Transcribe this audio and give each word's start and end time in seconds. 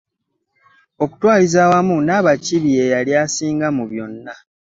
Okutwaliza 1.03 1.57
awamu 1.65 1.95
Nabakiibi 2.07 2.69
he 2.77 2.85
yali 2.93 3.11
asinga 3.23 3.67
mu 3.77 3.83
byonna. 3.91 4.33